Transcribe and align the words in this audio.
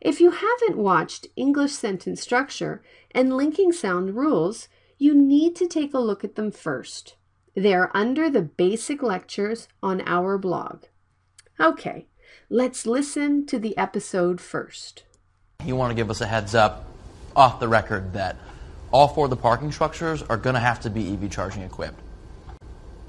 If 0.00 0.20
you 0.20 0.30
haven't 0.30 0.76
watched 0.76 1.28
English 1.36 1.72
sentence 1.72 2.20
structure 2.20 2.82
and 3.10 3.36
linking 3.36 3.72
sound 3.72 4.14
rules, 4.14 4.68
you 4.98 5.14
need 5.14 5.56
to 5.56 5.66
take 5.66 5.94
a 5.94 5.98
look 5.98 6.24
at 6.24 6.36
them 6.36 6.50
first. 6.50 7.16
They 7.56 7.72
are 7.72 7.90
under 7.94 8.28
the 8.28 8.42
basic 8.42 9.02
lectures 9.02 9.66
on 9.82 10.02
our 10.04 10.36
blog. 10.36 10.82
Okay, 11.58 12.04
let's 12.50 12.84
listen 12.84 13.46
to 13.46 13.58
the 13.58 13.74
episode 13.78 14.42
first. 14.42 15.04
You 15.64 15.74
want 15.74 15.90
to 15.90 15.94
give 15.94 16.10
us 16.10 16.20
a 16.20 16.26
heads 16.26 16.54
up 16.54 16.84
off 17.34 17.58
the 17.58 17.66
record 17.66 18.12
that 18.12 18.36
all 18.92 19.08
four 19.08 19.24
of 19.24 19.30
the 19.30 19.36
parking 19.36 19.72
structures 19.72 20.22
are 20.22 20.36
going 20.36 20.52
to 20.52 20.60
have 20.60 20.80
to 20.80 20.90
be 20.90 21.14
EV 21.14 21.30
charging 21.30 21.62
equipped. 21.62 21.98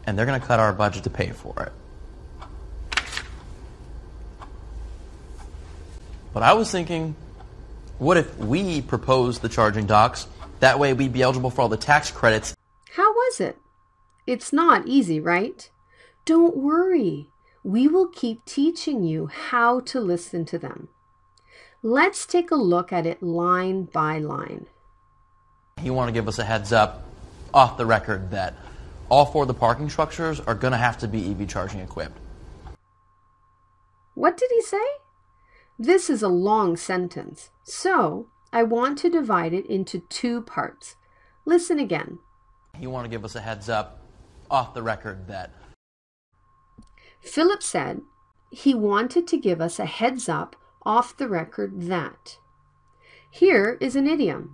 And 0.05 0.17
they're 0.17 0.25
going 0.25 0.39
to 0.39 0.47
cut 0.47 0.61
our 0.61 0.71
budget 0.71 1.03
to 1.03 1.09
pay 1.09 1.31
for 1.31 1.63
it. 1.63 1.73
But 6.33 6.43
I 6.43 6.53
was 6.53 6.71
thinking, 6.71 7.15
what 7.99 8.15
if 8.15 8.37
we 8.37 8.81
proposed 8.81 9.41
the 9.41 9.49
charging 9.49 9.87
docks? 9.87 10.25
That 10.61 10.79
way 10.79 10.93
we'd 10.93 11.11
be 11.11 11.21
eligible 11.21 11.49
for 11.49 11.63
all 11.63 11.69
the 11.69 11.75
tax 11.75 12.11
credits. 12.11 12.55
How 12.93 13.11
was 13.11 13.41
it? 13.41 13.57
It's 14.27 14.51
not 14.51 14.85
easy, 14.85 15.21
right? 15.21 15.69
Don't 16.25 16.57
worry. 16.57 17.29
We 17.63 17.87
will 17.87 18.07
keep 18.07 18.43
teaching 18.43 19.03
you 19.03 19.27
how 19.27 19.79
to 19.81 20.01
listen 20.01 20.43
to 20.45 20.59
them. 20.59 20.89
Let's 21.81 22.25
take 22.25 22.51
a 22.51 22.55
look 22.55 22.91
at 22.91 23.05
it 23.05 23.23
line 23.23 23.85
by 23.85 24.19
line. 24.19 24.67
You 25.81 25.93
want 25.93 26.09
to 26.09 26.11
give 26.11 26.27
us 26.27 26.39
a 26.39 26.43
heads 26.43 26.73
up 26.73 27.05
off 27.53 27.77
the 27.77 27.85
record 27.85 28.31
that 28.31 28.55
all 29.09 29.25
four 29.25 29.43
of 29.43 29.47
the 29.47 29.53
parking 29.53 29.89
structures 29.89 30.41
are 30.41 30.55
going 30.55 30.71
to 30.71 30.77
have 30.77 30.97
to 30.97 31.07
be 31.07 31.31
EV 31.31 31.47
charging 31.47 31.79
equipped. 31.79 32.17
What 34.13 34.35
did 34.35 34.49
he 34.51 34.61
say? 34.61 34.85
This 35.79 36.09
is 36.09 36.21
a 36.21 36.27
long 36.27 36.75
sentence, 36.75 37.51
so 37.63 38.27
I 38.51 38.63
want 38.63 38.97
to 38.99 39.09
divide 39.09 39.53
it 39.53 39.67
into 39.67 39.99
two 39.99 40.41
parts. 40.41 40.95
Listen 41.45 41.79
again. 41.79 42.19
You 42.79 42.89
want 42.89 43.05
to 43.05 43.09
give 43.09 43.23
us 43.23 43.35
a 43.35 43.41
heads 43.41 43.69
up 43.69 44.01
off 44.49 44.73
the 44.73 44.83
record 44.83 45.27
that 45.27 45.51
Philip 47.21 47.61
said 47.61 48.01
he 48.51 48.73
wanted 48.73 49.27
to 49.27 49.37
give 49.37 49.59
us 49.59 49.79
a 49.79 49.85
heads 49.85 50.29
up 50.29 50.55
off 50.83 51.17
the 51.17 51.27
record 51.27 51.81
that. 51.83 52.37
Here 53.29 53.77
is 53.81 53.95
an 53.95 54.07
idiom. 54.07 54.51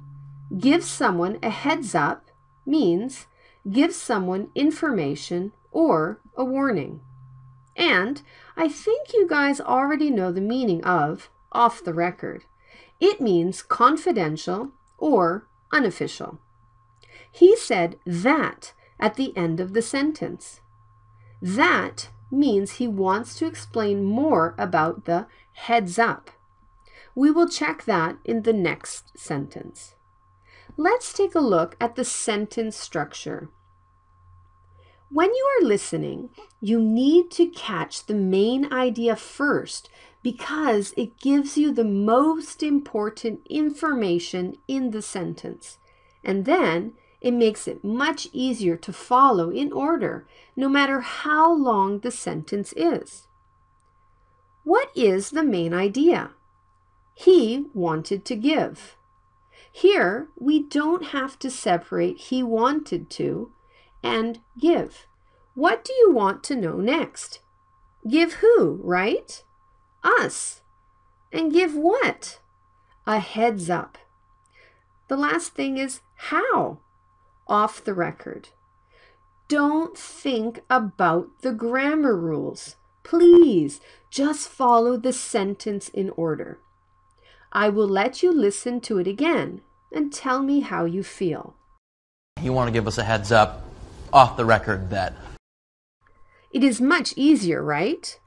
Give 0.57 0.83
someone 0.83 1.37
a 1.43 1.49
heads 1.49 1.93
up 1.93 2.31
means 2.65 3.27
give 3.69 3.93
someone 3.93 4.49
information 4.55 5.51
or 5.71 6.19
a 6.35 6.43
warning. 6.43 7.01
And 7.75 8.21
I 8.55 8.67
think 8.67 9.13
you 9.13 9.27
guys 9.27 9.61
already 9.61 10.09
know 10.09 10.31
the 10.31 10.41
meaning 10.41 10.83
of 10.83 11.29
off 11.51 11.83
the 11.83 11.93
record. 11.93 12.43
It 12.99 13.21
means 13.21 13.61
confidential 13.61 14.71
or 14.97 15.47
unofficial. 15.71 16.39
He 17.31 17.55
said 17.55 17.97
that 18.05 18.73
at 18.99 19.15
the 19.15 19.35
end 19.37 19.59
of 19.59 19.73
the 19.73 19.81
sentence. 19.81 20.61
That 21.41 22.09
means 22.31 22.73
he 22.73 22.87
wants 22.87 23.35
to 23.35 23.45
explain 23.45 24.03
more 24.03 24.55
about 24.57 25.05
the 25.05 25.27
heads 25.53 25.99
up. 25.99 26.31
We 27.15 27.29
will 27.29 27.47
check 27.47 27.83
that 27.85 28.17
in 28.25 28.41
the 28.41 28.53
next 28.53 29.17
sentence. 29.17 29.95
Let's 30.77 31.13
take 31.13 31.35
a 31.35 31.39
look 31.39 31.75
at 31.79 31.95
the 31.95 32.03
sentence 32.03 32.75
structure. 32.75 33.49
When 35.11 35.29
you 35.29 35.59
are 35.59 35.67
listening, 35.67 36.29
you 36.59 36.81
need 36.81 37.29
to 37.31 37.45
catch 37.45 38.07
the 38.07 38.15
main 38.15 38.73
idea 38.73 39.15
first 39.15 39.89
because 40.23 40.91
it 40.97 41.19
gives 41.19 41.55
you 41.55 41.71
the 41.71 41.83
most 41.83 42.63
important 42.63 43.45
information 43.47 44.55
in 44.67 44.89
the 44.89 45.03
sentence. 45.03 45.77
And 46.23 46.45
then 46.45 46.93
it 47.23 47.31
makes 47.31 47.69
it 47.69 47.83
much 47.83 48.27
easier 48.33 48.75
to 48.75 48.91
follow 48.91 49.49
in 49.49 49.71
order, 49.71 50.27
no 50.57 50.67
matter 50.67 50.99
how 50.99 51.51
long 51.51 51.99
the 51.99 52.11
sentence 52.11 52.73
is. 52.75 53.27
What 54.65 54.89
is 54.93 55.29
the 55.29 55.43
main 55.43 55.73
idea? 55.73 56.31
He 57.15 57.67
wanted 57.73 58.25
to 58.25 58.35
give. 58.35 58.97
Here, 59.71 60.27
we 60.37 60.61
don't 60.61 61.05
have 61.07 61.39
to 61.39 61.49
separate 61.49 62.17
he 62.17 62.43
wanted 62.43 63.09
to 63.11 63.51
and 64.03 64.41
give. 64.59 65.07
What 65.55 65.85
do 65.85 65.93
you 65.93 66.11
want 66.11 66.43
to 66.45 66.55
know 66.55 66.75
next? 66.77 67.39
Give 68.07 68.33
who, 68.33 68.81
right? 68.83 69.43
Us. 70.03 70.61
And 71.31 71.53
give 71.53 71.73
what? 71.73 72.39
A 73.07 73.19
heads 73.19 73.69
up. 73.69 73.97
The 75.07 75.17
last 75.17 75.53
thing 75.53 75.77
is 75.77 76.01
how 76.15 76.79
off 77.47 77.83
the 77.83 77.93
record. 77.93 78.49
Don't 79.47 79.97
think 79.97 80.61
about 80.69 81.41
the 81.41 81.51
grammar 81.51 82.15
rules. 82.15 82.75
Please 83.03 83.79
just 84.09 84.47
follow 84.47 84.97
the 84.97 85.13
sentence 85.13 85.89
in 85.89 86.09
order. 86.11 86.59
I 87.51 87.69
will 87.69 87.87
let 87.87 88.23
you 88.23 88.31
listen 88.31 88.81
to 88.81 88.97
it 88.97 89.07
again 89.07 89.61
and 89.91 90.11
tell 90.11 90.41
me 90.41 90.61
how 90.61 90.85
you 90.85 91.03
feel. 91.03 91.55
You 92.41 92.53
want 92.53 92.67
to 92.67 92.73
give 92.73 92.87
us 92.87 92.97
a 92.97 93.03
heads 93.03 93.31
up 93.31 93.63
off 94.11 94.37
the 94.37 94.45
record 94.45 94.89
that. 94.89 95.13
It 96.51 96.63
is 96.63 96.81
much 96.81 97.13
easier, 97.15 97.63
right? 97.63 98.19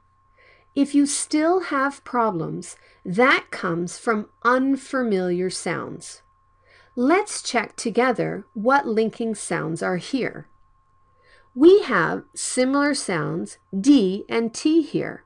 If 0.75 0.93
you 0.93 1.05
still 1.05 1.61
have 1.61 2.03
problems, 2.03 2.75
that 3.03 3.47
comes 3.49 3.97
from 3.97 4.29
unfamiliar 4.43 5.49
sounds. 5.49 6.21
Let's 6.99 7.43
check 7.43 7.75
together 7.75 8.47
what 8.55 8.87
linking 8.87 9.35
sounds 9.35 9.83
are 9.83 9.97
here. 9.97 10.47
We 11.53 11.83
have 11.83 12.23
similar 12.33 12.95
sounds 12.95 13.59
D 13.79 14.25
and 14.27 14.51
T 14.51 14.81
here. 14.81 15.23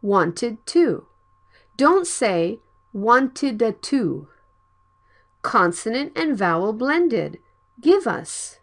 Wanted 0.00 0.64
to. 0.68 1.04
Don't 1.76 2.06
say 2.06 2.60
wanted 2.94 3.60
a 3.60 3.72
to. 3.72 4.28
Consonant 5.42 6.16
and 6.16 6.38
vowel 6.38 6.72
blended. 6.72 7.38
Give 7.82 8.06
us. 8.06 8.60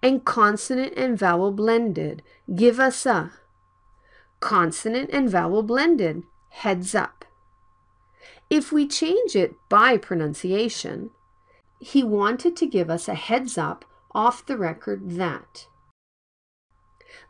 And 0.00 0.24
consonant 0.24 0.92
and 0.96 1.18
vowel 1.18 1.50
blended. 1.50 2.22
Give 2.54 2.78
us 2.78 3.04
a. 3.06 3.32
Consonant 4.38 5.10
and 5.12 5.28
vowel 5.28 5.64
blended. 5.64 6.22
Heads 6.50 6.94
up. 6.94 7.24
If 8.48 8.70
we 8.70 8.86
change 8.86 9.34
it 9.34 9.56
by 9.68 9.96
pronunciation, 9.96 11.10
he 11.86 12.02
wanted 12.02 12.56
to 12.56 12.66
give 12.66 12.90
us 12.90 13.06
a 13.06 13.14
heads 13.14 13.56
up 13.56 13.84
off 14.12 14.44
the 14.44 14.56
record 14.56 15.12
that. 15.12 15.66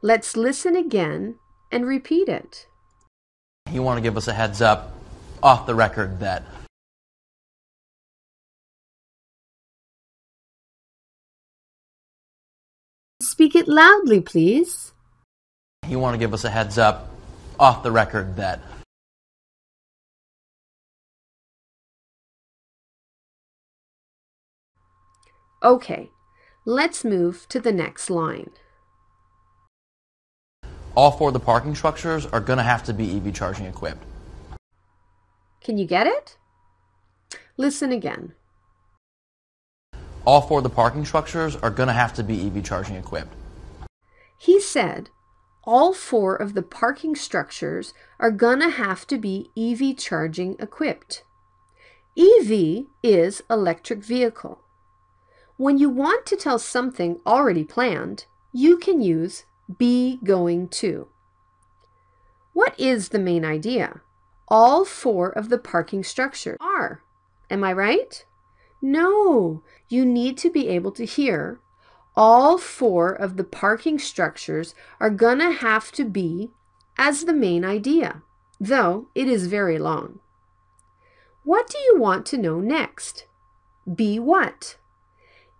Let's 0.00 0.34
listen 0.34 0.74
again 0.74 1.36
and 1.70 1.86
repeat 1.86 2.26
it. 2.26 2.66
You 3.70 3.82
want 3.82 3.98
to 3.98 4.00
give 4.00 4.16
us 4.16 4.28
a 4.28 4.32
heads 4.32 4.62
up 4.62 4.94
off 5.42 5.66
the 5.66 5.74
record 5.74 6.20
that. 6.20 6.44
Speak 13.20 13.54
it 13.54 13.68
loudly, 13.68 14.22
please. 14.22 14.94
You 15.86 15.98
want 15.98 16.14
to 16.14 16.18
give 16.18 16.32
us 16.32 16.44
a 16.44 16.50
heads 16.50 16.78
up 16.78 17.10
off 17.60 17.82
the 17.82 17.92
record 17.92 18.36
that. 18.36 18.60
Okay, 25.66 26.10
let's 26.64 27.04
move 27.04 27.46
to 27.48 27.60
the 27.60 27.72
next 27.72 28.08
line. 28.08 28.50
all 30.96 31.10
four 31.10 31.28
of 31.28 31.34
the 31.34 31.40
parking 31.40 31.74
structures 31.74 32.24
are 32.26 32.40
going 32.40 32.56
to 32.56 32.62
have 32.62 32.82
to 32.82 32.92
be 32.94 33.16
EV 33.16 33.34
charging 33.34 33.66
equipped. 33.66 34.02
Can 35.60 35.76
you 35.76 35.86
get 35.86 36.06
it? 36.06 36.38
Listen 37.56 37.92
again. 37.92 38.32
All 40.24 40.40
four 40.40 40.58
of 40.58 40.64
the 40.64 40.70
parking 40.70 41.04
structures 41.04 41.54
are 41.56 41.70
going 41.70 41.88
to 41.88 41.92
have 41.92 42.14
to 42.14 42.22
be 42.22 42.46
EV 42.46 42.64
charging 42.64 42.96
equipped. 42.96 43.34
He 44.38 44.60
said 44.60 45.10
all 45.64 45.92
four 45.92 46.34
of 46.34 46.54
the 46.54 46.62
parking 46.62 47.14
structures 47.14 47.92
are 48.18 48.30
going 48.30 48.60
to 48.60 48.70
have 48.70 49.06
to 49.08 49.18
be 49.18 49.50
EV 49.56 49.96
charging 49.98 50.56
equipped. 50.58 51.24
EV 52.16 52.86
is 53.02 53.42
electric 53.50 54.02
vehicle. 54.02 54.65
When 55.56 55.78
you 55.78 55.88
want 55.88 56.26
to 56.26 56.36
tell 56.36 56.58
something 56.58 57.20
already 57.26 57.64
planned, 57.64 58.26
you 58.52 58.76
can 58.76 59.00
use 59.00 59.44
be 59.78 60.20
going 60.22 60.68
to. 60.68 61.08
What 62.52 62.78
is 62.78 63.08
the 63.08 63.18
main 63.18 63.44
idea? 63.44 64.00
All 64.48 64.84
four 64.84 65.30
of 65.30 65.48
the 65.48 65.58
parking 65.58 66.04
structures 66.04 66.56
are. 66.60 67.02
Am 67.50 67.64
I 67.64 67.72
right? 67.72 68.24
No, 68.80 69.62
you 69.88 70.04
need 70.04 70.38
to 70.38 70.50
be 70.50 70.68
able 70.68 70.92
to 70.92 71.04
hear 71.04 71.60
all 72.16 72.56
four 72.56 73.12
of 73.12 73.36
the 73.36 73.44
parking 73.44 73.98
structures 73.98 74.74
are 74.98 75.10
gonna 75.10 75.52
have 75.52 75.92
to 75.92 76.04
be 76.04 76.50
as 76.96 77.24
the 77.24 77.34
main 77.34 77.64
idea, 77.64 78.22
though 78.58 79.08
it 79.14 79.28
is 79.28 79.48
very 79.48 79.78
long. 79.78 80.20
What 81.44 81.68
do 81.68 81.78
you 81.78 81.98
want 81.98 82.24
to 82.26 82.38
know 82.38 82.58
next? 82.58 83.26
Be 83.92 84.18
what? 84.18 84.78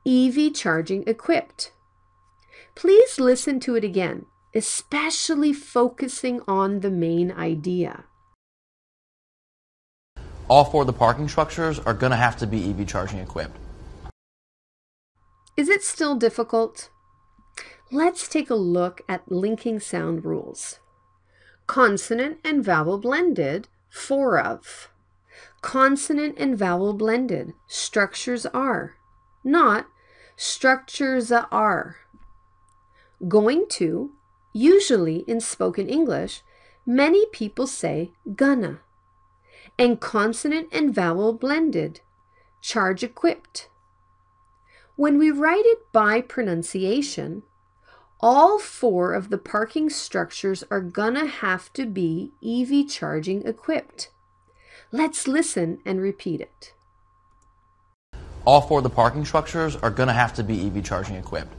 EV 0.06 0.54
charging 0.54 1.02
equipped. 1.08 1.72
Please 2.76 3.18
listen 3.18 3.58
to 3.60 3.74
it 3.74 3.82
again, 3.82 4.26
especially 4.54 5.52
focusing 5.52 6.40
on 6.46 6.80
the 6.80 6.90
main 6.90 7.32
idea. 7.32 8.04
All 10.48 10.64
four 10.64 10.82
of 10.82 10.86
the 10.86 10.92
parking 10.92 11.28
structures 11.28 11.80
are 11.80 11.94
going 11.94 12.10
to 12.10 12.16
have 12.16 12.36
to 12.36 12.46
be 12.46 12.70
EV 12.70 12.86
charging 12.86 13.18
equipped. 13.18 13.56
Is 15.56 15.68
it 15.68 15.82
still 15.82 16.14
difficult? 16.14 16.90
Let's 17.90 18.28
take 18.28 18.48
a 18.48 18.54
look 18.54 19.00
at 19.08 19.30
linking 19.30 19.80
sound 19.80 20.24
rules. 20.24 20.78
Consonant 21.66 22.38
and 22.44 22.64
vowel 22.64 22.98
blended, 22.98 23.66
four 23.88 24.38
of. 24.38 24.88
Consonant 25.62 26.36
and 26.38 26.56
vowel 26.56 26.92
blended, 26.92 27.54
structures 27.66 28.46
are, 28.46 28.94
not 29.42 29.86
structures 30.36 31.32
are. 31.32 31.96
Going 33.26 33.66
to, 33.70 34.12
usually 34.52 35.24
in 35.26 35.40
spoken 35.40 35.88
English, 35.88 36.42
many 36.84 37.26
people 37.32 37.66
say 37.66 38.12
gonna. 38.34 38.80
And 39.78 40.00
consonant 40.00 40.68
and 40.72 40.94
vowel 40.94 41.32
blended, 41.32 42.00
charge 42.60 43.02
equipped. 43.02 43.68
When 44.96 45.18
we 45.18 45.30
write 45.30 45.66
it 45.66 45.90
by 45.92 46.20
pronunciation, 46.20 47.42
all 48.20 48.58
four 48.58 49.12
of 49.12 49.28
the 49.28 49.38
parking 49.38 49.90
structures 49.90 50.64
are 50.70 50.80
gonna 50.80 51.26
have 51.26 51.72
to 51.74 51.84
be 51.84 52.32
EV 52.42 52.88
charging 52.88 53.46
equipped. 53.46 54.10
Let's 54.90 55.28
listen 55.28 55.80
and 55.84 56.00
repeat 56.00 56.40
it. 56.40 56.72
All 58.46 58.60
four 58.60 58.78
of 58.78 58.84
the 58.84 58.90
parking 58.90 59.24
structures 59.24 59.74
are 59.74 59.90
going 59.90 60.06
to 60.06 60.12
have 60.12 60.32
to 60.34 60.44
be 60.44 60.66
EV 60.68 60.84
charging 60.84 61.16
equipped. 61.16 61.52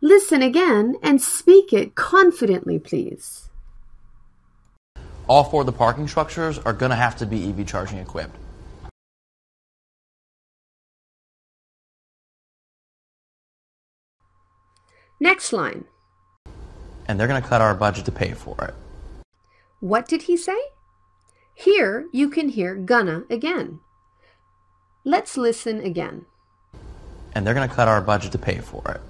Listen 0.00 0.42
again 0.42 0.96
and 1.00 1.22
speak 1.22 1.72
it 1.72 1.94
confidently, 1.94 2.80
please. 2.80 3.50
All 5.28 5.44
four 5.44 5.60
of 5.60 5.66
the 5.66 5.72
parking 5.72 6.08
structures 6.08 6.58
are 6.58 6.72
going 6.72 6.90
to 6.90 6.96
have 6.96 7.14
to 7.18 7.26
be 7.26 7.48
EV 7.48 7.64
charging 7.64 7.98
equipped. 8.00 8.34
Next 15.20 15.52
line. 15.52 15.84
And 17.06 17.20
they're 17.20 17.28
going 17.28 17.40
to 17.40 17.48
cut 17.48 17.60
our 17.60 17.76
budget 17.76 18.06
to 18.06 18.12
pay 18.12 18.32
for 18.32 18.56
it. 18.64 18.74
What 19.82 20.06
did 20.06 20.22
he 20.22 20.36
say? 20.36 20.58
Here 21.52 22.06
you 22.12 22.30
can 22.30 22.50
hear 22.50 22.76
gonna 22.76 23.24
again. 23.28 23.80
Let's 25.04 25.36
listen 25.36 25.80
again. 25.80 26.26
And 27.32 27.44
they're 27.44 27.52
going 27.52 27.68
to 27.68 27.74
cut 27.74 27.88
our 27.88 28.00
budget 28.00 28.30
to 28.30 28.38
pay 28.38 28.58
for 28.58 28.88
it. 28.92 29.00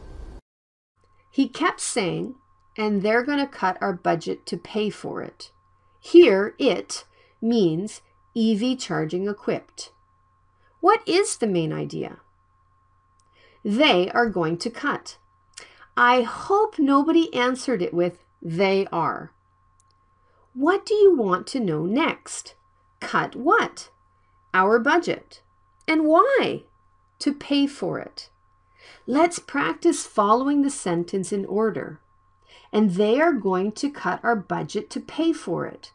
He 1.30 1.46
kept 1.46 1.80
saying, 1.80 2.36
and 2.74 3.02
they're 3.02 3.22
going 3.22 3.38
to 3.38 3.46
cut 3.46 3.76
our 3.82 3.92
budget 3.92 4.46
to 4.46 4.56
pay 4.56 4.88
for 4.88 5.20
it. 5.20 5.50
Here, 6.00 6.54
it 6.58 7.04
means 7.42 8.00
EV 8.34 8.78
charging 8.78 9.28
equipped. 9.28 9.92
What 10.80 11.06
is 11.06 11.36
the 11.36 11.46
main 11.46 11.74
idea? 11.74 12.20
They 13.62 14.10
are 14.12 14.30
going 14.30 14.56
to 14.56 14.70
cut. 14.70 15.18
I 15.98 16.22
hope 16.22 16.78
nobody 16.78 17.32
answered 17.34 17.82
it 17.82 17.92
with 17.92 18.24
they 18.40 18.86
are. 18.90 19.32
What 20.54 20.84
do 20.84 20.94
you 20.94 21.16
want 21.16 21.46
to 21.48 21.60
know 21.60 21.86
next? 21.86 22.54
Cut 23.00 23.34
what? 23.34 23.90
Our 24.52 24.78
budget. 24.78 25.40
And 25.88 26.04
why? 26.04 26.64
To 27.20 27.32
pay 27.32 27.66
for 27.66 27.98
it. 27.98 28.28
Let's 29.06 29.38
practice 29.38 30.06
following 30.06 30.62
the 30.62 30.70
sentence 30.70 31.32
in 31.32 31.46
order. 31.46 32.00
And 32.72 32.92
they 32.92 33.20
are 33.20 33.32
going 33.32 33.72
to 33.72 33.90
cut 33.90 34.20
our 34.22 34.36
budget 34.36 34.90
to 34.90 35.00
pay 35.00 35.32
for 35.32 35.66
it. 35.66 35.92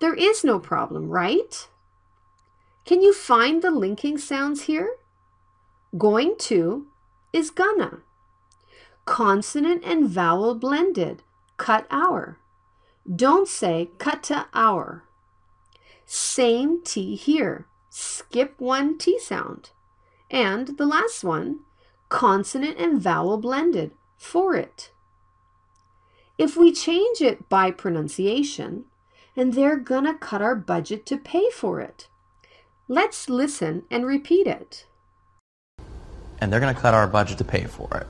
There 0.00 0.14
is 0.14 0.42
no 0.42 0.58
problem, 0.58 1.08
right? 1.08 1.68
Can 2.84 3.02
you 3.02 3.12
find 3.12 3.60
the 3.60 3.70
linking 3.70 4.16
sounds 4.16 4.62
here? 4.62 4.96
Going 5.96 6.36
to 6.38 6.86
is 7.32 7.50
gonna. 7.50 7.98
Consonant 9.04 9.84
and 9.84 10.08
vowel 10.08 10.54
blended, 10.54 11.22
cut 11.56 11.86
our. 11.90 12.38
Don't 13.14 13.48
say 13.48 13.90
cut 13.98 14.22
to 14.24 14.46
our. 14.52 15.04
Same 16.04 16.82
T 16.82 17.16
here. 17.16 17.66
Skip 17.88 18.54
one 18.58 18.98
T 18.98 19.18
sound. 19.18 19.70
And 20.30 20.76
the 20.76 20.86
last 20.86 21.24
one, 21.24 21.60
consonant 22.08 22.78
and 22.78 23.00
vowel 23.00 23.38
blended, 23.38 23.92
for 24.16 24.54
it. 24.54 24.90
If 26.36 26.56
we 26.56 26.72
change 26.72 27.20
it 27.20 27.48
by 27.48 27.70
pronunciation, 27.70 28.84
and 29.34 29.54
they're 29.54 29.76
gonna 29.76 30.14
cut 30.14 30.42
our 30.42 30.56
budget 30.56 31.06
to 31.06 31.16
pay 31.16 31.48
for 31.50 31.80
it. 31.80 32.08
Let's 32.88 33.28
listen 33.28 33.84
and 33.90 34.04
repeat 34.04 34.46
it. 34.46 34.86
And 36.40 36.52
they're 36.52 36.60
to 36.60 36.74
cut 36.74 36.94
our 36.94 37.06
budget 37.06 37.38
to 37.38 37.44
pay 37.44 37.64
for 37.64 37.88
it. 37.96 38.06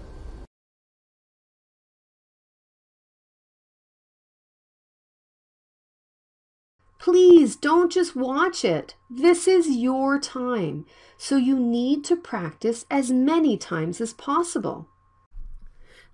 Please 6.99 7.55
don't 7.55 7.93
just 7.93 8.17
watch 8.17 8.64
it. 8.64 8.97
This 9.09 9.47
is 9.47 9.69
your 9.69 10.19
time, 10.19 10.85
so 11.17 11.37
you 11.37 11.59
need 11.59 12.05
to 12.05 12.17
practice 12.17 12.85
as 12.90 13.11
many 13.11 13.57
times 13.57 14.00
as 14.00 14.12
possible. 14.12 14.88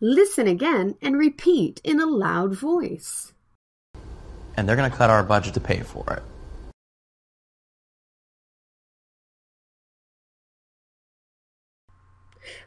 Listen 0.01 0.47
again 0.47 0.97
and 1.01 1.17
repeat 1.17 1.81
in 1.83 2.01
a 2.01 2.07
loud 2.07 2.55
voice. 2.55 3.33
And 4.57 4.69
they're 4.69 4.77
going 4.77 4.91
to 4.91 4.97
cut 4.97 5.09
our 5.09 5.23
budget 5.23 5.55
to 5.55 5.61
pay 5.61 5.81
for 5.81 6.05
it. 6.13 6.23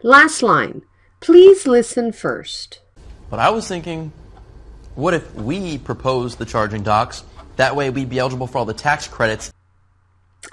Last 0.01 0.41
line. 0.41 0.81
Please 1.19 1.67
listen 1.67 2.11
first. 2.11 2.81
But 3.29 3.39
I 3.39 3.49
was 3.51 3.67
thinking, 3.67 4.11
what 4.95 5.13
if 5.13 5.33
we 5.35 5.77
proposed 5.77 6.39
the 6.39 6.45
charging 6.45 6.81
docks? 6.81 7.23
That 7.57 7.75
way 7.75 7.89
we'd 7.89 8.09
be 8.09 8.19
eligible 8.19 8.47
for 8.47 8.59
all 8.59 8.65
the 8.65 8.73
tax 8.73 9.07
credits. 9.07 9.51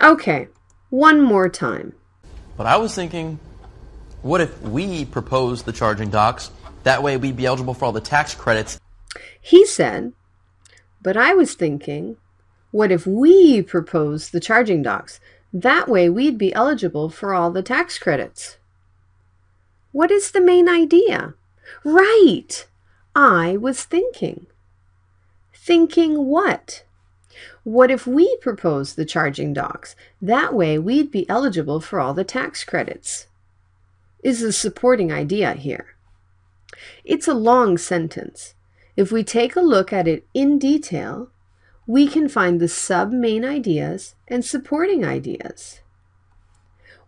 Okay, 0.02 0.48
one 0.90 1.22
more 1.22 1.48
time. 1.48 1.92
But 2.56 2.66
I 2.66 2.76
was 2.76 2.94
thinking, 2.94 3.38
what 4.22 4.40
if 4.40 4.60
we 4.62 5.04
proposed 5.04 5.64
the 5.64 5.72
charging 5.72 6.10
docks? 6.10 6.50
That 6.82 7.02
way 7.02 7.16
we'd 7.16 7.36
be 7.36 7.46
eligible 7.46 7.74
for 7.74 7.84
all 7.84 7.92
the 7.92 8.00
tax 8.00 8.34
credits. 8.34 8.80
He 9.40 9.66
said, 9.66 10.12
but 11.02 11.16
I 11.16 11.34
was 11.34 11.54
thinking, 11.54 12.16
what 12.70 12.90
if 12.90 13.06
we 13.06 13.62
proposed 13.62 14.32
the 14.32 14.40
charging 14.40 14.82
docks? 14.82 15.20
That 15.52 15.88
way 15.88 16.08
we'd 16.08 16.38
be 16.38 16.54
eligible 16.54 17.10
for 17.10 17.34
all 17.34 17.50
the 17.50 17.62
tax 17.62 17.98
credits. 17.98 18.56
What 19.92 20.10
is 20.10 20.30
the 20.30 20.40
main 20.40 20.68
idea? 20.68 21.34
Right! 21.84 22.66
I 23.14 23.58
was 23.58 23.84
thinking. 23.84 24.46
Thinking 25.52 26.26
what? 26.26 26.84
What 27.62 27.90
if 27.90 28.06
we 28.06 28.36
proposed 28.36 28.96
the 28.96 29.04
charging 29.04 29.52
docks? 29.52 29.96
That 30.20 30.54
way 30.54 30.78
we'd 30.78 31.10
be 31.10 31.28
eligible 31.28 31.80
for 31.80 32.00
all 32.00 32.14
the 32.14 32.24
tax 32.24 32.64
credits. 32.64 33.26
is 34.22 34.40
the 34.40 34.52
supporting 34.52 35.12
idea 35.12 35.52
here. 35.52 35.96
It's 37.04 37.28
a 37.28 37.34
long 37.34 37.76
sentence. 37.76 38.54
If 38.96 39.12
we 39.12 39.22
take 39.24 39.56
a 39.56 39.60
look 39.60 39.92
at 39.92 40.08
it 40.08 40.26
in 40.32 40.58
detail, 40.58 41.30
we 41.86 42.08
can 42.08 42.28
find 42.28 42.60
the 42.60 42.68
sub 42.68 43.12
main 43.12 43.44
ideas 43.44 44.14
and 44.28 44.44
supporting 44.44 45.04
ideas. 45.04 45.80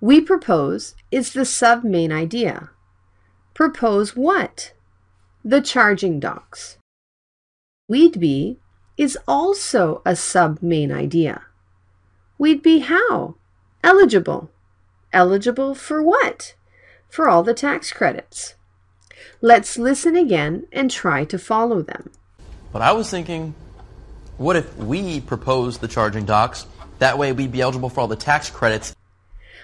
We 0.00 0.21
propose 0.21 0.95
is 1.11 1.33
the 1.33 1.45
sub 1.47 1.85
main 1.85 2.12
idea. 2.12 2.71
Propose 3.54 4.14
what? 4.14 4.75
The 5.42 5.62
charging 5.62 6.21
docks. 6.21 6.76
We'd 7.88 8.21
be 8.21 8.59
is 8.96 9.18
also 9.28 10.02
a 10.04 10.16
sub 10.16 10.62
main 10.62 10.90
idea. 10.90 11.42
We'd 12.38 12.62
be 12.62 12.80
how? 12.80 13.36
Eligible. 13.82 14.50
Eligible 15.12 15.74
for 15.74 16.02
what? 16.02 16.54
For 17.08 17.28
all 17.28 17.42
the 17.42 17.54
tax 17.54 17.92
credits. 17.92 18.54
Let's 19.40 19.78
listen 19.78 20.16
again 20.16 20.66
and 20.72 20.90
try 20.90 21.24
to 21.26 21.38
follow 21.38 21.82
them. 21.82 22.10
But 22.72 22.82
I 22.82 22.92
was 22.92 23.10
thinking, 23.10 23.54
what 24.38 24.56
if 24.56 24.76
we 24.76 25.20
propose 25.20 25.78
the 25.78 25.88
charging 25.88 26.24
docks? 26.24 26.66
That 26.98 27.18
way 27.18 27.32
we'd 27.32 27.52
be 27.52 27.60
eligible 27.60 27.88
for 27.88 28.00
all 28.00 28.08
the 28.08 28.16
tax 28.16 28.50
credits. 28.50 28.94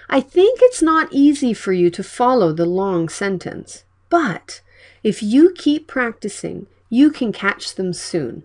I 0.09 0.21
think 0.21 0.59
it's 0.61 0.81
not 0.81 1.09
easy 1.11 1.53
for 1.53 1.73
you 1.73 1.89
to 1.91 2.03
follow 2.03 2.53
the 2.53 2.65
long 2.65 3.09
sentence, 3.09 3.83
but 4.09 4.61
if 5.03 5.23
you 5.23 5.53
keep 5.55 5.87
practicing, 5.87 6.67
you 6.89 7.09
can 7.11 7.31
catch 7.31 7.75
them 7.75 7.93
soon. 7.93 8.43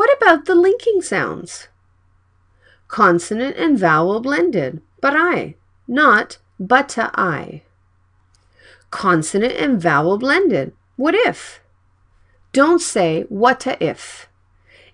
What 0.00 0.16
about 0.16 0.46
the 0.46 0.54
linking 0.54 1.02
sounds? 1.02 1.68
Consonant 2.88 3.58
and 3.58 3.78
vowel 3.78 4.18
blended, 4.20 4.80
but 5.02 5.14
I, 5.14 5.56
not 5.86 6.38
but 6.58 6.96
I. 6.96 7.64
Consonant 8.90 9.52
and 9.58 9.78
vowel 9.78 10.16
blended. 10.16 10.72
What 10.96 11.14
if? 11.14 11.60
Don't 12.54 12.80
say 12.80 13.26
what 13.28 13.66
if. 13.78 14.26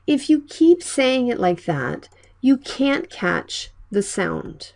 If 0.08 0.28
you 0.28 0.40
keep 0.40 0.82
saying 0.82 1.28
it 1.28 1.38
like 1.38 1.66
that, 1.66 2.08
you 2.40 2.56
can't 2.56 3.08
catch 3.08 3.70
the 3.92 4.02
sound. 4.02 4.72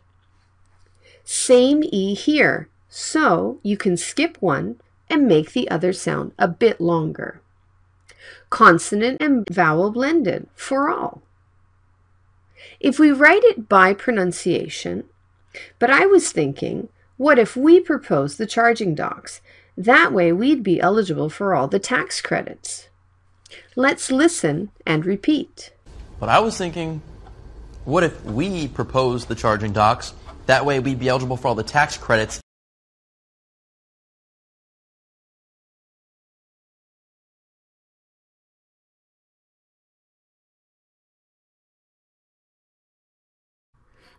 Same 1.24 1.82
E 1.82 2.14
here, 2.14 2.68
so 2.88 3.58
you 3.64 3.76
can 3.76 3.96
skip 3.96 4.36
one 4.38 4.80
and 5.08 5.26
make 5.26 5.54
the 5.54 5.68
other 5.68 5.92
sound 5.92 6.30
a 6.38 6.46
bit 6.46 6.80
longer. 6.80 7.42
Consonant 8.50 9.20
and 9.20 9.46
vowel 9.50 9.90
blended 9.90 10.48
for 10.54 10.90
all. 10.90 11.22
If 12.78 12.98
we 12.98 13.12
write 13.12 13.44
it 13.44 13.68
by 13.68 13.94
pronunciation, 13.94 15.04
but 15.78 15.90
I 15.90 16.06
was 16.06 16.32
thinking, 16.32 16.88
what 17.16 17.38
if 17.38 17.56
we 17.56 17.80
propose 17.80 18.36
the 18.36 18.46
charging 18.46 18.94
docks? 18.94 19.40
That 19.76 20.12
way 20.12 20.32
we'd 20.32 20.62
be 20.62 20.80
eligible 20.80 21.30
for 21.30 21.54
all 21.54 21.68
the 21.68 21.78
tax 21.78 22.20
credits. 22.20 22.88
Let's 23.76 24.10
listen 24.10 24.70
and 24.86 25.06
repeat. 25.06 25.72
But 26.18 26.28
I 26.28 26.40
was 26.40 26.58
thinking, 26.58 27.02
what 27.84 28.04
if 28.04 28.24
we 28.24 28.68
propose 28.68 29.26
the 29.26 29.34
charging 29.34 29.72
docks? 29.72 30.12
That 30.46 30.66
way 30.66 30.80
we'd 30.80 30.98
be 30.98 31.08
eligible 31.08 31.36
for 31.36 31.48
all 31.48 31.54
the 31.54 31.62
tax 31.62 31.96
credits. 31.96 32.40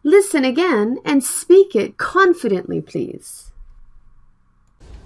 Listen 0.04 0.44
again 0.44 0.98
and 1.06 1.24
speak 1.24 1.76
it 1.76 1.98
confidently, 1.98 2.82
please. 2.82 3.52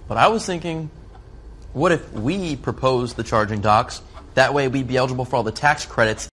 But 0.08 0.18
I 0.18 0.28
was 0.28 0.46
thinking, 0.46 0.90
what 1.74 1.92
if 1.92 2.14
we 2.14 2.56
propose 2.56 3.14
the 3.14 3.24
charging 3.24 3.60
docks? 3.60 4.02
That 4.36 4.54
way 4.54 4.68
we'd 4.68 4.88
be 4.88 4.96
eligible 4.96 5.26
for 5.26 5.36
all 5.36 5.44
the 5.44 5.52
tax 5.52 5.86
credits. 5.86 6.30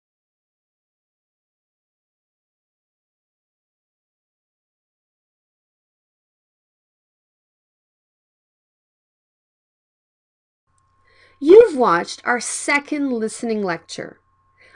You've 11.39 11.77
watched 11.77 12.21
our 12.25 12.41
second 12.41 13.13
listening 13.13 13.63
lecture. 13.63 14.19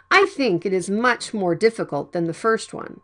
I 0.10 0.28
think 0.28 0.66
it 0.66 0.72
is 0.72 0.90
much 0.90 1.34
more 1.34 1.56
difficult 1.56 2.13
than 2.13 2.24
the 2.24 2.34
first 2.34 2.74
one. 2.74 3.02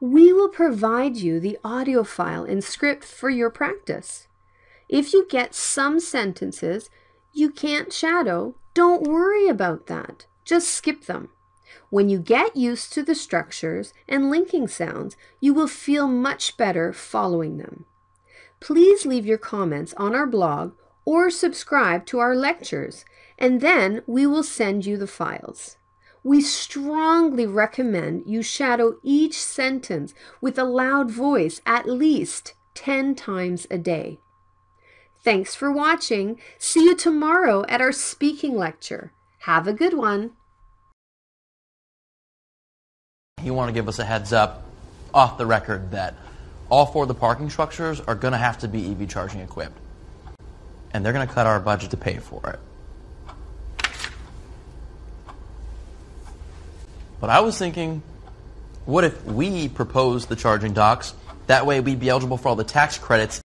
We 0.00 0.32
will 0.32 0.48
provide 0.48 1.16
you 1.16 1.40
the 1.40 1.58
audio 1.64 2.04
file 2.04 2.44
and 2.44 2.62
script 2.62 3.04
for 3.04 3.30
your 3.30 3.50
practice. 3.50 4.28
If 4.88 5.12
you 5.12 5.26
get 5.28 5.54
some 5.54 6.00
sentences 6.00 6.90
you 7.32 7.50
can't 7.50 7.92
shadow, 7.92 8.54
don't 8.74 9.02
worry 9.02 9.48
about 9.48 9.86
that. 9.86 10.26
Just 10.44 10.68
skip 10.68 11.06
them. 11.06 11.30
When 11.90 12.08
you 12.08 12.18
get 12.18 12.56
used 12.56 12.92
to 12.92 13.02
the 13.02 13.14
structures 13.14 13.92
and 14.08 14.30
linking 14.30 14.68
sounds, 14.68 15.16
you 15.40 15.52
will 15.52 15.66
feel 15.66 16.06
much 16.06 16.56
better 16.56 16.92
following 16.92 17.58
them. 17.58 17.86
Please 18.60 19.04
leave 19.04 19.26
your 19.26 19.38
comments 19.38 19.94
on 19.96 20.14
our 20.14 20.26
blog 20.26 20.74
or 21.04 21.28
subscribe 21.28 22.06
to 22.06 22.18
our 22.18 22.36
lectures, 22.36 23.04
and 23.38 23.60
then 23.60 24.02
we 24.06 24.26
will 24.26 24.44
send 24.44 24.86
you 24.86 24.96
the 24.96 25.06
files. 25.06 25.76
We 26.26 26.40
strongly 26.40 27.46
recommend 27.46 28.22
you 28.26 28.42
shadow 28.42 28.96
each 29.02 29.38
sentence 29.38 30.14
with 30.40 30.58
a 30.58 30.64
loud 30.64 31.10
voice 31.10 31.60
at 31.66 31.86
least 31.86 32.54
10 32.74 33.14
times 33.14 33.66
a 33.70 33.76
day. 33.76 34.18
Thanks 35.22 35.54
for 35.54 35.70
watching. 35.70 36.40
See 36.58 36.84
you 36.84 36.96
tomorrow 36.96 37.66
at 37.68 37.82
our 37.82 37.92
speaking 37.92 38.56
lecture. 38.56 39.12
Have 39.40 39.68
a 39.68 39.74
good 39.74 39.92
one. 39.92 40.30
You 43.42 43.52
want 43.52 43.68
to 43.68 43.74
give 43.74 43.86
us 43.86 43.98
a 43.98 44.04
heads 44.04 44.32
up 44.32 44.64
off 45.12 45.36
the 45.36 45.44
record 45.44 45.90
that 45.90 46.14
all 46.70 46.86
four 46.86 47.02
of 47.02 47.08
the 47.08 47.14
parking 47.14 47.50
structures 47.50 48.00
are 48.00 48.14
going 48.14 48.32
to 48.32 48.38
have 48.38 48.56
to 48.58 48.68
be 48.68 48.90
EV 48.90 49.10
charging 49.10 49.40
equipped. 49.40 49.78
And 50.92 51.04
they're 51.04 51.12
going 51.12 51.28
to 51.28 51.32
cut 51.32 51.46
our 51.46 51.60
budget 51.60 51.90
to 51.90 51.98
pay 51.98 52.16
for 52.16 52.40
it. 52.48 52.58
But 57.24 57.30
I 57.30 57.40
was 57.40 57.56
thinking, 57.56 58.02
what 58.84 59.02
if 59.02 59.24
we 59.24 59.66
propose 59.70 60.26
the 60.26 60.36
charging 60.36 60.74
docks? 60.74 61.14
That 61.46 61.64
way 61.64 61.80
we'd 61.80 61.98
be 61.98 62.10
eligible 62.10 62.36
for 62.36 62.48
all 62.48 62.54
the 62.54 62.64
tax 62.64 62.98
credits 62.98 63.40